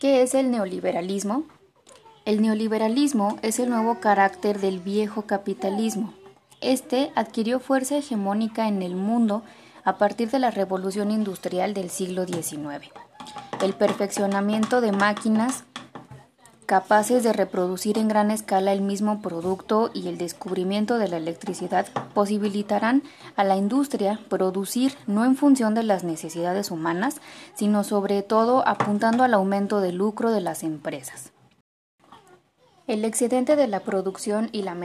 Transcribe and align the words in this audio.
¿Qué 0.00 0.22
es 0.22 0.34
el 0.34 0.50
neoliberalismo? 0.50 1.44
El 2.24 2.40
neoliberalismo 2.40 3.36
es 3.42 3.58
el 3.58 3.68
nuevo 3.68 4.00
carácter 4.00 4.58
del 4.58 4.80
viejo 4.80 5.26
capitalismo. 5.26 6.14
Este 6.62 7.12
adquirió 7.16 7.60
fuerza 7.60 7.98
hegemónica 7.98 8.66
en 8.66 8.80
el 8.80 8.96
mundo 8.96 9.42
a 9.84 9.98
partir 9.98 10.30
de 10.30 10.38
la 10.38 10.50
revolución 10.50 11.10
industrial 11.10 11.74
del 11.74 11.90
siglo 11.90 12.24
XIX. 12.24 12.90
El 13.62 13.74
perfeccionamiento 13.74 14.80
de 14.80 14.92
máquinas 14.92 15.64
capaces 16.70 17.24
de 17.24 17.32
reproducir 17.32 17.98
en 17.98 18.06
gran 18.06 18.30
escala 18.30 18.72
el 18.72 18.80
mismo 18.80 19.20
producto 19.20 19.90
y 19.92 20.06
el 20.06 20.18
descubrimiento 20.18 20.98
de 20.98 21.08
la 21.08 21.16
electricidad 21.16 21.88
posibilitarán 22.14 23.02
a 23.34 23.42
la 23.42 23.56
industria 23.56 24.20
producir 24.28 24.94
no 25.08 25.24
en 25.24 25.34
función 25.34 25.74
de 25.74 25.82
las 25.82 26.04
necesidades 26.04 26.70
humanas, 26.70 27.16
sino 27.54 27.82
sobre 27.82 28.22
todo 28.22 28.62
apuntando 28.68 29.24
al 29.24 29.34
aumento 29.34 29.80
del 29.80 29.96
lucro 29.96 30.30
de 30.30 30.42
las 30.42 30.62
empresas. 30.62 31.32
El 32.86 33.04
excedente 33.04 33.56
de 33.56 33.66
la 33.66 33.80
producción 33.80 34.48
y 34.52 34.62
la 34.62 34.76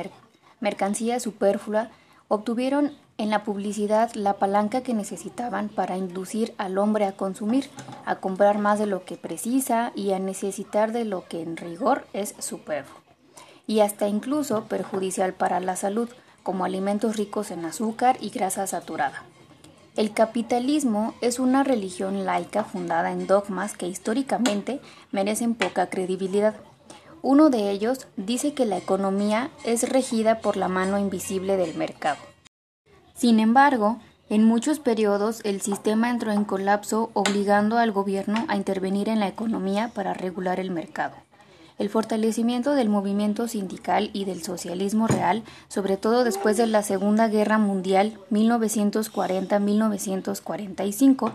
mercancía 0.62 1.20
superflua 1.20 1.92
obtuvieron 2.28 2.92
en 3.18 3.30
la 3.30 3.44
publicidad 3.44 4.14
la 4.14 4.34
palanca 4.34 4.82
que 4.82 4.94
necesitaban 4.94 5.70
para 5.70 5.98
inducir 5.98 6.54
al 6.58 6.78
hombre 6.78 7.06
a 7.06 7.14
consumir, 7.14 7.70
a 8.06 8.18
comprar 8.18 8.58
más 8.58 8.80
de 8.80 8.88
lo 8.88 9.06
que 9.06 9.16
precisa 9.16 9.92
y 9.96 10.12
a 10.12 10.20
necesitar 10.20 10.92
de 10.92 11.06
lo 11.06 11.26
que 11.28 11.42
en 11.42 11.56
rigor 11.56 12.06
es 12.14 12.36
superfluo, 12.40 13.00
y 13.68 13.80
hasta 13.80 14.08
incluso 14.08 14.66
perjudicial 14.66 15.34
para 15.34 15.60
la 15.60 15.76
salud, 15.76 16.10
como 16.44 16.66
alimentos 16.66 17.16
ricos 17.16 17.50
en 17.52 17.66
azúcar 17.66 18.18
y 18.22 18.30
grasa 18.30 18.68
saturada. 18.68 19.24
El 19.96 20.14
capitalismo 20.14 21.16
es 21.22 21.40
una 21.40 21.64
religión 21.64 22.26
laica 22.26 22.66
fundada 22.66 23.14
en 23.14 23.28
dogmas 23.28 23.78
que 23.78 23.88
históricamente 23.88 24.82
merecen 25.12 25.56
poca 25.56 25.90
credibilidad. 25.90 26.54
Uno 27.26 27.50
de 27.50 27.72
ellos 27.72 28.08
dice 28.18 28.54
que 28.54 28.66
la 28.66 28.78
economía 28.78 29.50
es 29.64 29.90
regida 29.90 30.40
por 30.40 30.58
la 30.58 30.68
mano 30.68 31.00
invisible 31.00 31.58
del 31.58 31.76
mercado 31.76 32.20
sin 33.16 33.40
embargo, 33.40 33.98
en 34.30 34.44
muchos 34.44 34.80
periodos 34.80 35.40
el 35.46 35.62
sistema 35.62 36.10
entró 36.10 36.34
en 36.34 36.44
colapso 36.44 37.12
obligando 37.14 37.78
al 37.78 37.94
gobierno 37.94 38.44
a 38.50 38.58
intervenir 38.58 39.08
en 39.08 39.22
la 39.22 39.30
economía 39.30 39.92
para 39.94 40.14
regular 40.14 40.60
el 40.60 40.70
mercado. 40.70 41.16
El 41.78 41.90
fortalecimiento 41.90 42.76
del 42.76 42.90
movimiento 42.90 43.48
sindical 43.48 44.10
y 44.14 44.26
del 44.26 44.44
socialismo 44.44 45.08
real, 45.08 45.44
sobre 45.70 45.96
todo 45.98 46.26
después 46.26 46.58
de 46.58 46.68
la 46.68 46.84
Segunda 46.84 47.30
Guerra 47.30 47.58
Mundial 47.58 48.20
1940-1945, 48.32 51.32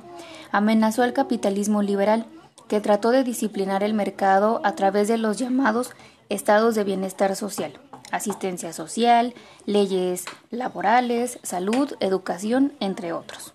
amenazó 0.52 1.02
al 1.02 1.12
capitalismo 1.12 1.82
liberal, 1.82 2.25
que 2.70 2.80
trató 2.80 3.10
de 3.10 3.22
disciplinar 3.24 3.82
el 3.82 3.92
mercado 3.92 4.62
a 4.64 4.74
través 4.74 5.08
de 5.08 5.18
los 5.18 5.36
llamados 5.36 5.90
estados 6.30 6.74
de 6.74 6.84
bienestar 6.84 7.36
social 7.36 7.78
asistencia 8.10 8.72
social, 8.72 9.34
leyes 9.66 10.24
laborales, 10.50 11.38
salud, 11.42 11.94
educación, 12.00 12.72
entre 12.80 13.12
otros. 13.12 13.54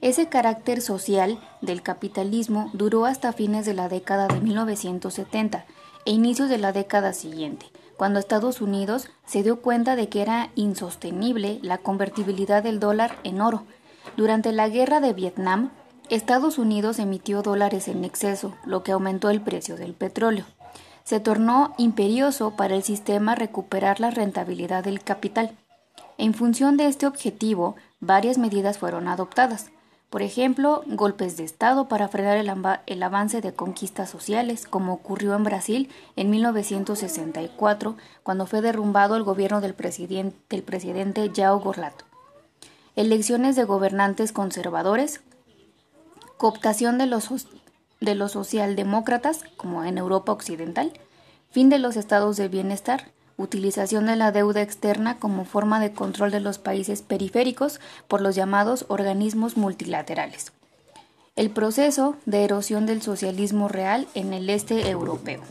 Ese 0.00 0.28
carácter 0.28 0.80
social 0.80 1.40
del 1.62 1.82
capitalismo 1.82 2.70
duró 2.74 3.06
hasta 3.06 3.32
fines 3.32 3.66
de 3.66 3.74
la 3.74 3.88
década 3.88 4.28
de 4.28 4.40
1970 4.40 5.64
e 6.04 6.10
inicios 6.12 6.48
de 6.48 6.58
la 6.58 6.72
década 6.72 7.12
siguiente, 7.12 7.66
cuando 7.96 8.20
Estados 8.20 8.60
Unidos 8.60 9.08
se 9.24 9.42
dio 9.42 9.62
cuenta 9.62 9.96
de 9.96 10.08
que 10.08 10.22
era 10.22 10.50
insostenible 10.54 11.58
la 11.62 11.78
convertibilidad 11.78 12.62
del 12.62 12.78
dólar 12.78 13.18
en 13.24 13.40
oro. 13.40 13.64
Durante 14.16 14.52
la 14.52 14.68
guerra 14.68 15.00
de 15.00 15.12
Vietnam, 15.12 15.72
Estados 16.10 16.58
Unidos 16.58 16.98
emitió 16.98 17.42
dólares 17.42 17.88
en 17.88 18.04
exceso, 18.04 18.54
lo 18.64 18.82
que 18.82 18.92
aumentó 18.92 19.30
el 19.30 19.40
precio 19.40 19.76
del 19.76 19.94
petróleo 19.94 20.44
se 21.06 21.20
tornó 21.20 21.72
imperioso 21.78 22.56
para 22.56 22.74
el 22.74 22.82
sistema 22.82 23.36
recuperar 23.36 24.00
la 24.00 24.10
rentabilidad 24.10 24.82
del 24.82 25.04
capital. 25.04 25.52
En 26.18 26.34
función 26.34 26.76
de 26.76 26.88
este 26.88 27.06
objetivo, 27.06 27.76
varias 28.00 28.38
medidas 28.38 28.78
fueron 28.78 29.06
adoptadas. 29.06 29.70
Por 30.10 30.22
ejemplo, 30.22 30.82
golpes 30.88 31.36
de 31.36 31.44
Estado 31.44 31.86
para 31.86 32.08
frenar 32.08 32.38
el, 32.86 33.02
avance 33.04 33.40
de 33.40 33.54
conquistas 33.54 34.10
sociales, 34.10 34.66
como 34.66 34.94
ocurrió 34.94 35.36
en 35.36 35.44
Brasil 35.44 35.90
en 36.16 36.28
1964, 36.28 37.96
cuando 38.24 38.46
fue 38.46 38.60
derrumbado 38.60 39.14
el 39.14 39.22
gobierno 39.22 39.60
del, 39.60 39.76
del 39.76 40.62
presidente 40.64 41.30
Jao 41.32 41.60
Gorlato. 41.60 42.04
Elecciones 42.96 43.54
de 43.54 43.62
gobernantes 43.62 44.32
conservadores, 44.32 45.20
cooptación 46.36 46.98
de 46.98 47.06
los 47.06 47.28
de 48.00 48.14
los 48.14 48.32
socialdemócratas, 48.32 49.44
como 49.56 49.84
en 49.84 49.98
Europa 49.98 50.32
Occidental, 50.32 50.92
fin 51.50 51.70
de 51.70 51.78
los 51.78 51.96
estados 51.96 52.36
de 52.36 52.48
bienestar, 52.48 53.10
utilización 53.36 54.06
de 54.06 54.16
la 54.16 54.32
deuda 54.32 54.62
externa 54.62 55.18
como 55.18 55.44
forma 55.44 55.80
de 55.80 55.92
control 55.92 56.30
de 56.30 56.40
los 56.40 56.58
países 56.58 57.02
periféricos 57.02 57.80
por 58.08 58.20
los 58.20 58.34
llamados 58.34 58.84
organismos 58.88 59.56
multilaterales. 59.56 60.52
El 61.36 61.50
proceso 61.50 62.16
de 62.24 62.44
erosión 62.44 62.86
del 62.86 63.02
socialismo 63.02 63.68
real 63.68 64.08
en 64.14 64.32
el 64.32 64.48
este 64.48 64.88
europeo. 64.88 65.42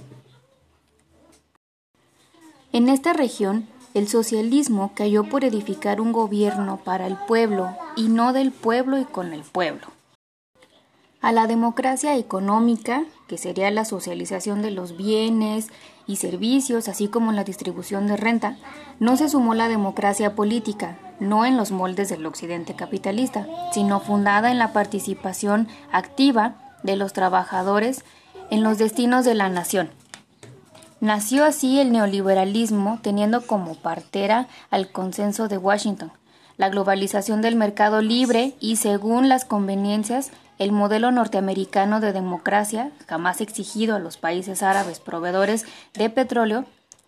En 2.71 2.89
esta 2.89 3.13
región, 3.13 3.67
el 3.93 4.07
socialismo 4.07 4.91
cayó 4.95 5.23
por 5.23 5.45
edificar 5.45 6.01
un 6.01 6.11
gobierno 6.11 6.81
para 6.83 7.07
el 7.07 7.15
pueblo 7.15 7.75
y 7.95 8.09
no 8.09 8.33
del 8.33 8.51
pueblo 8.51 8.97
y 8.99 9.05
con 9.05 9.31
el 9.31 9.41
pueblo. 9.43 9.94
A 11.25 11.31
la 11.31 11.47
democracia 11.47 12.15
económica, 12.17 13.03
que 13.27 13.39
sería 13.39 13.71
la 13.71 13.83
socialización 13.83 14.61
de 14.61 14.69
los 14.69 14.95
bienes 14.95 15.69
y 16.05 16.17
servicios, 16.17 16.87
así 16.87 17.07
como 17.07 17.31
la 17.31 17.43
distribución 17.43 18.05
de 18.05 18.15
renta, 18.15 18.57
no 18.99 19.17
se 19.17 19.27
sumó 19.27 19.55
la 19.55 19.67
democracia 19.67 20.35
política, 20.35 20.99
no 21.19 21.43
en 21.43 21.57
los 21.57 21.71
moldes 21.71 22.09
del 22.09 22.27
occidente 22.27 22.75
capitalista, 22.75 23.47
sino 23.73 24.01
fundada 24.01 24.51
en 24.51 24.59
la 24.59 24.71
participación 24.71 25.67
activa 25.91 26.77
de 26.83 26.95
los 26.95 27.13
trabajadores 27.13 28.05
en 28.51 28.61
los 28.61 28.77
destinos 28.77 29.25
de 29.25 29.33
la 29.33 29.49
nación. 29.49 29.89
Nació 31.01 31.43
así 31.43 31.79
el 31.79 31.91
neoliberalismo 31.91 32.99
teniendo 33.01 33.47
como 33.47 33.73
partera 33.73 34.47
al 34.69 34.91
consenso 34.91 35.47
de 35.47 35.57
Washington, 35.57 36.11
la 36.57 36.69
globalización 36.69 37.41
del 37.41 37.55
mercado 37.55 38.03
libre 38.03 38.53
y 38.59 38.75
según 38.75 39.27
las 39.27 39.43
conveniencias 39.43 40.31
el 40.57 40.71
modelo 40.71 41.11
norteamericano 41.11 41.99
de 41.99 42.13
democracia, 42.13 42.91
jamás 43.07 43.41
exigido 43.41 43.95
a 43.95 43.99
los 43.99 44.17
países 44.17 44.63
árabes 44.63 44.99
proveedores 44.99 45.65
de 45.93 46.09
petróleo 46.09 46.65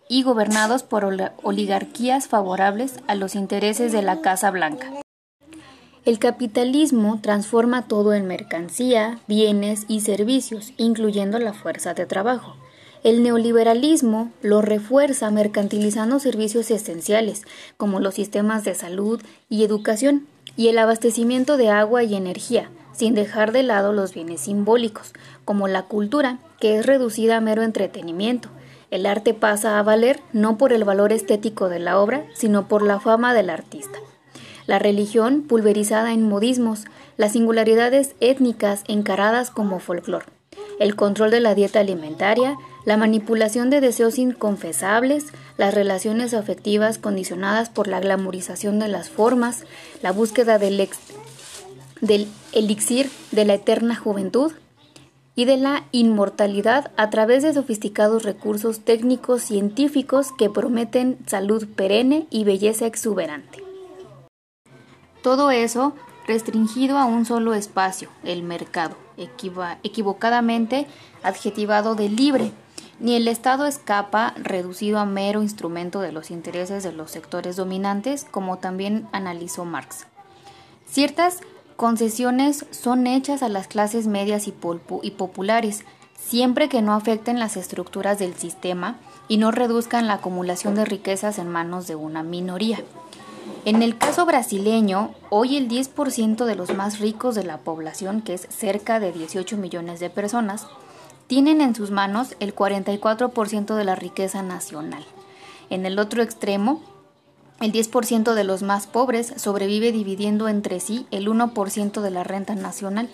y 0.08 0.22
gobernados 0.22 0.82
por 0.82 1.04
oligarquías 1.42 2.28
favorables 2.28 2.94
a 3.06 3.14
los 3.14 3.34
intereses 3.34 3.92
de 3.92 4.02
la 4.02 4.20
Casa 4.20 4.50
Blanca. 4.50 4.92
El 6.04 6.18
capitalismo 6.18 7.20
transforma 7.20 7.86
todo 7.86 8.14
en 8.14 8.26
mercancía, 8.26 9.18
bienes 9.28 9.84
y 9.88 10.00
servicios, 10.00 10.72
incluyendo 10.78 11.38
la 11.38 11.52
fuerza 11.52 11.92
de 11.92 12.06
trabajo. 12.06 12.56
El 13.04 13.22
neoliberalismo 13.22 14.32
lo 14.42 14.62
refuerza 14.62 15.30
mercantilizando 15.30 16.18
servicios 16.18 16.70
esenciales, 16.70 17.42
como 17.76 18.00
los 18.00 18.14
sistemas 18.14 18.64
de 18.64 18.74
salud 18.74 19.22
y 19.50 19.64
educación, 19.64 20.26
y 20.56 20.68
el 20.68 20.78
abastecimiento 20.78 21.56
de 21.56 21.68
agua 21.68 22.02
y 22.02 22.14
energía, 22.14 22.70
sin 22.98 23.14
dejar 23.14 23.52
de 23.52 23.62
lado 23.62 23.92
los 23.92 24.12
bienes 24.12 24.40
simbólicos, 24.40 25.12
como 25.44 25.68
la 25.68 25.82
cultura, 25.82 26.38
que 26.58 26.76
es 26.76 26.84
reducida 26.84 27.36
a 27.36 27.40
mero 27.40 27.62
entretenimiento. 27.62 28.48
El 28.90 29.06
arte 29.06 29.34
pasa 29.34 29.78
a 29.78 29.82
valer 29.84 30.18
no 30.32 30.58
por 30.58 30.72
el 30.72 30.82
valor 30.82 31.12
estético 31.12 31.68
de 31.68 31.78
la 31.78 32.00
obra, 32.00 32.24
sino 32.34 32.66
por 32.66 32.82
la 32.82 32.98
fama 32.98 33.34
del 33.34 33.50
artista. 33.50 34.00
La 34.66 34.80
religión 34.80 35.42
pulverizada 35.42 36.12
en 36.12 36.28
modismos, 36.28 36.86
las 37.16 37.32
singularidades 37.32 38.16
étnicas 38.18 38.82
encaradas 38.88 39.52
como 39.52 39.78
folclore, 39.78 40.26
el 40.80 40.96
control 40.96 41.30
de 41.30 41.40
la 41.40 41.54
dieta 41.54 41.78
alimentaria, 41.78 42.56
la 42.84 42.96
manipulación 42.96 43.70
de 43.70 43.80
deseos 43.80 44.18
inconfesables, 44.18 45.26
las 45.56 45.72
relaciones 45.72 46.34
afectivas 46.34 46.98
condicionadas 46.98 47.70
por 47.70 47.86
la 47.86 48.00
glamorización 48.00 48.80
de 48.80 48.88
las 48.88 49.08
formas, 49.08 49.64
la 50.02 50.10
búsqueda 50.10 50.58
del, 50.58 50.80
ex 50.80 50.98
del 52.00 52.28
elixir 52.52 53.10
de 53.30 53.44
la 53.44 53.54
eterna 53.54 53.96
juventud 53.96 54.52
y 55.34 55.44
de 55.44 55.56
la 55.56 55.84
inmortalidad 55.92 56.90
a 56.96 57.10
través 57.10 57.44
de 57.44 57.54
sofisticados 57.54 58.24
recursos 58.24 58.80
técnicos 58.80 59.42
científicos 59.42 60.32
que 60.36 60.50
prometen 60.50 61.18
salud 61.26 61.66
perenne 61.76 62.26
y 62.28 62.42
belleza 62.42 62.86
exuberante. 62.86 63.62
Todo 65.22 65.50
eso 65.50 65.94
restringido 66.26 66.98
a 66.98 67.04
un 67.04 67.24
solo 67.24 67.54
espacio, 67.54 68.10
el 68.24 68.42
mercado, 68.42 68.96
equivocadamente 69.16 70.86
adjetivado 71.22 71.94
de 71.94 72.08
libre. 72.08 72.52
Ni 73.00 73.14
el 73.14 73.28
Estado 73.28 73.66
escapa 73.66 74.34
reducido 74.36 74.98
a 74.98 75.04
mero 75.04 75.40
instrumento 75.40 76.00
de 76.00 76.10
los 76.10 76.30
intereses 76.30 76.82
de 76.82 76.92
los 76.92 77.12
sectores 77.12 77.56
dominantes, 77.56 78.24
como 78.24 78.58
también 78.58 79.06
analizó 79.12 79.64
Marx. 79.64 80.06
Ciertas 80.86 81.40
concesiones 81.78 82.66
son 82.72 83.06
hechas 83.06 83.44
a 83.44 83.48
las 83.48 83.68
clases 83.68 84.08
medias 84.08 84.48
y, 84.48 84.52
populares, 85.12 85.84
siempre 86.20 86.68
que 86.68 86.82
no 86.82 86.92
afecten 86.92 87.38
las 87.38 87.56
estructuras 87.56 88.18
del 88.18 88.34
sistema 88.34 88.98
y 89.28 89.36
no 89.36 89.52
reduzcan 89.52 90.08
la 90.08 90.14
acumulación 90.14 90.74
de 90.74 90.84
riquezas 90.84 91.38
en 91.38 91.48
manos 91.48 91.86
de 91.86 91.94
una 91.94 92.24
minoría. 92.24 92.80
En 93.64 93.82
el 93.82 93.96
caso 93.96 94.26
brasileño, 94.26 95.14
hoy 95.30 95.56
el 95.56 95.68
10% 95.68 96.46
de 96.46 96.56
los 96.56 96.74
más 96.74 96.98
ricos 96.98 97.36
de 97.36 97.44
la 97.44 97.58
población, 97.58 98.22
que 98.22 98.34
es 98.34 98.48
cerca 98.50 98.98
de 98.98 99.12
18 99.12 99.56
millones 99.56 100.00
de 100.00 100.10
personas, 100.10 100.66
tienen 101.28 101.60
en 101.60 101.76
sus 101.76 101.92
manos 101.92 102.34
el 102.40 102.56
44% 102.56 103.76
de 103.76 103.84
la 103.84 103.94
riqueza 103.94 104.42
nacional. 104.42 105.06
En 105.70 105.86
el 105.86 106.00
otro 106.00 106.24
extremo, 106.24 106.82
el 107.60 107.72
10% 107.72 108.34
de 108.34 108.44
los 108.44 108.62
más 108.62 108.86
pobres 108.86 109.32
sobrevive 109.36 109.90
dividiendo 109.90 110.48
entre 110.48 110.78
sí 110.78 111.06
el 111.10 111.28
1% 111.28 112.00
de 112.00 112.10
la 112.10 112.22
renta 112.22 112.54
nacional. 112.54 113.08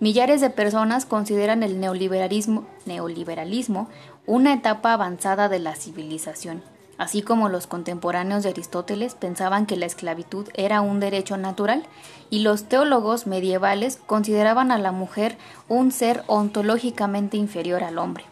Millares 0.00 0.40
de 0.40 0.50
personas 0.50 1.04
consideran 1.04 1.62
el 1.62 1.78
neoliberalismo, 1.78 2.66
neoliberalismo 2.86 3.88
una 4.26 4.54
etapa 4.54 4.94
avanzada 4.94 5.48
de 5.48 5.58
la 5.58 5.76
civilización, 5.76 6.62
así 6.96 7.22
como 7.22 7.48
los 7.48 7.66
contemporáneos 7.66 8.42
de 8.42 8.48
Aristóteles 8.48 9.14
pensaban 9.14 9.66
que 9.66 9.76
la 9.76 9.86
esclavitud 9.86 10.48
era 10.54 10.80
un 10.80 10.98
derecho 10.98 11.36
natural 11.36 11.84
y 12.30 12.40
los 12.40 12.64
teólogos 12.64 13.26
medievales 13.26 13.98
consideraban 14.06 14.72
a 14.72 14.78
la 14.78 14.90
mujer 14.90 15.36
un 15.68 15.92
ser 15.92 16.24
ontológicamente 16.26 17.36
inferior 17.36 17.84
al 17.84 17.98
hombre. 17.98 18.24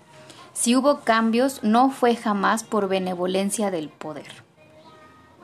Si 0.54 0.74
hubo 0.74 1.00
cambios, 1.00 1.62
no 1.62 1.90
fue 1.90 2.16
jamás 2.16 2.64
por 2.64 2.88
benevolencia 2.88 3.70
del 3.70 3.90
poder. 3.90 4.49